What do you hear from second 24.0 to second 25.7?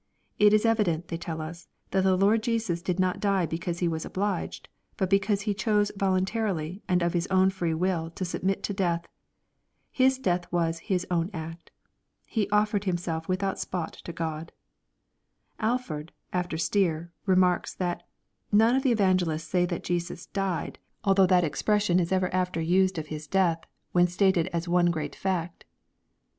stated as one great fact."